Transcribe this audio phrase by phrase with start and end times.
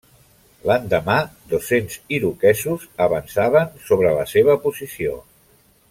[0.69, 1.17] L'endemà,
[1.51, 5.19] dos-cents iroquesos avançaven sobre la seva posició.